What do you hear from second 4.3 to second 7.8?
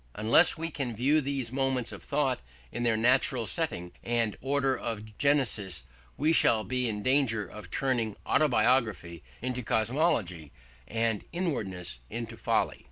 order of genesis, we shall be in danger of